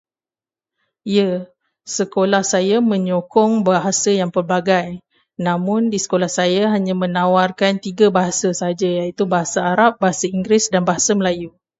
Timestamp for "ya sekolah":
1.15-2.41